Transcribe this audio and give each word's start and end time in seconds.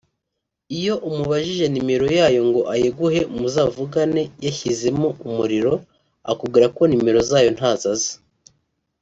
Iyo 0.77 0.93
umubajije 1.09 1.65
nimero 1.73 2.05
yayo 2.17 2.41
ngo 2.47 2.61
ayiguhe 2.73 3.21
muzavugane 3.37 4.23
yashyizemo 4.45 5.07
umuriro 5.27 5.73
akubwira 6.31 6.67
ko 6.75 6.81
nimero 6.89 7.19
zayo 7.29 7.49
ntazo 7.57 7.87
azi 7.95 8.13